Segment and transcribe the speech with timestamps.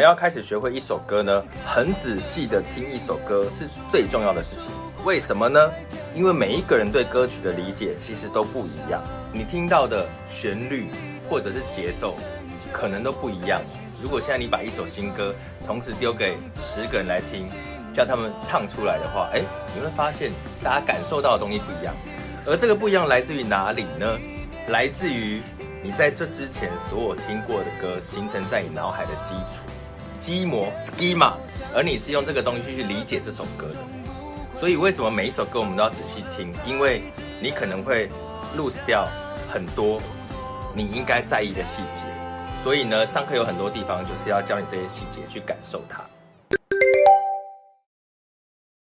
[0.00, 4.70] 我们要开始学会一首歌呢，很仔细的听一首歌是最重要的事情。
[5.04, 5.60] 为什么呢？
[6.14, 10.88] 因为每一个人对歌曲的理解其实都不一样，你听到的旋律
[11.28, 12.14] 或者是节奏
[12.72, 13.60] 可能都不一样。
[14.02, 15.34] 如果现在你把一首新歌
[15.66, 17.46] 同时丢给十个人来听，
[17.92, 19.42] 叫他们唱出来的话，哎，
[19.74, 20.32] 你会发现
[20.64, 21.94] 大家感受到的东西不一样。
[22.46, 24.18] 而这个不一样来自于哪里呢？
[24.68, 25.42] 来自于
[25.82, 29.60] 你在这之前所有听过的歌形成在你脑海的基础。
[30.20, 31.32] 机模 schema，
[31.74, 33.76] 而你是用这个东西去理解这首歌的，
[34.60, 36.52] 所以为什么每一首歌我们都要仔细听？
[36.66, 37.02] 因为
[37.40, 38.08] 你可能会
[38.54, 39.08] lose 掉
[39.50, 39.98] 很多
[40.74, 42.02] 你应该在意的细节，
[42.62, 46.04] 所以呢，上课有很多地方就是要教你这些细节去感受它。